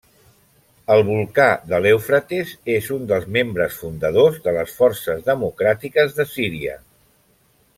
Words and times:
El 0.93 1.01
Volcà 1.09 1.45
de 1.73 1.79
l'Eufrates 1.85 2.53
és 2.75 2.89
un 2.95 3.05
dels 3.11 3.27
membres 3.35 3.77
fundadors 3.83 4.41
de 4.49 4.55
les 4.57 4.73
Forces 4.81 5.23
Democràtiques 5.29 6.17
de 6.21 6.27
Síria. 6.33 6.75